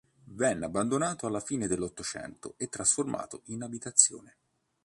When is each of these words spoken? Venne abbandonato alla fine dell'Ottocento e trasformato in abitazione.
Venne 0.33 0.65
abbandonato 0.65 1.27
alla 1.27 1.39
fine 1.41 1.67
dell'Ottocento 1.67 2.55
e 2.57 2.69
trasformato 2.69 3.43
in 3.49 3.61
abitazione. 3.61 4.35